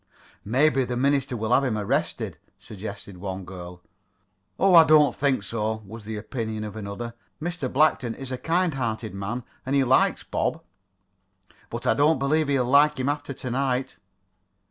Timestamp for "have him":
1.53-1.77